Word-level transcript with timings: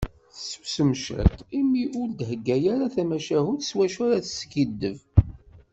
Tessusem 0.31 0.91
ciṭ 1.03 1.35
imi 1.59 1.83
ur 1.99 2.07
d-thegga 2.11 2.55
ara 2.73 2.93
tamacahut 2.95 3.61
s 3.69 3.71
wacu 3.77 3.99
ara 4.05 4.25
teskiddeb. 4.25 4.97